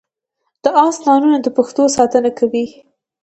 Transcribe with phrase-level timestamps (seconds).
[0.63, 2.65] د اس نالونه د پښو ساتنه کوي